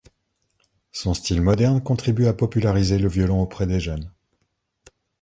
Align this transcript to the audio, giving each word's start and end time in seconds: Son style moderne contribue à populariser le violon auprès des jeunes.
Son 0.91 1.13
style 1.13 1.43
moderne 1.43 1.83
contribue 1.83 2.25
à 2.25 2.33
populariser 2.33 2.97
le 2.97 3.07
violon 3.07 3.39
auprès 3.39 3.67
des 3.67 3.79
jeunes. 3.79 4.11